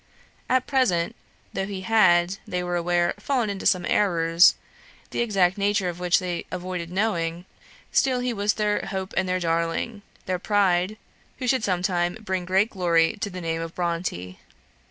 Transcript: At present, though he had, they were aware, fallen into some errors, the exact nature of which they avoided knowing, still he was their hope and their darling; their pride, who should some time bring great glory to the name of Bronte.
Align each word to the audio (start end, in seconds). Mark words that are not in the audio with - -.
At 0.49 0.65
present, 0.65 1.15
though 1.53 1.67
he 1.67 1.81
had, 1.81 2.39
they 2.47 2.63
were 2.63 2.75
aware, 2.75 3.13
fallen 3.19 3.51
into 3.51 3.67
some 3.67 3.85
errors, 3.85 4.55
the 5.11 5.19
exact 5.21 5.59
nature 5.59 5.89
of 5.89 5.99
which 5.99 6.17
they 6.17 6.43
avoided 6.49 6.89
knowing, 6.91 7.45
still 7.91 8.19
he 8.19 8.33
was 8.33 8.55
their 8.55 8.83
hope 8.87 9.13
and 9.15 9.29
their 9.29 9.39
darling; 9.39 10.01
their 10.25 10.39
pride, 10.39 10.97
who 11.37 11.45
should 11.47 11.63
some 11.63 11.83
time 11.83 12.17
bring 12.19 12.45
great 12.45 12.71
glory 12.71 13.13
to 13.21 13.29
the 13.29 13.41
name 13.41 13.61
of 13.61 13.75
Bronte. 13.75 14.39